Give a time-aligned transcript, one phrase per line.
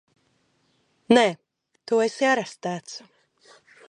[1.17, 1.25] Nē!
[1.91, 2.97] Tu esi arestēts!